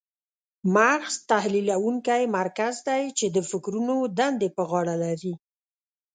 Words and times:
مغز 0.75 1.13
تحلیلونکی 1.31 2.23
مرکز 2.37 2.73
دی 2.87 3.03
چې 3.17 3.25
د 3.35 3.37
فکرونو 3.49 3.95
دندې 4.19 4.49
په 4.55 4.61
غاړه 4.69 4.95
لري. 5.03 5.33